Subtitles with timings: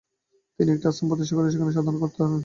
[0.59, 2.39] তিনি একটি আশ্রম প্রতিষ্ঠা করে সেখানে সাধনা করতে থাকেন।